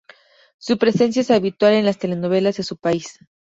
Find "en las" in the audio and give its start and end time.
1.73-1.99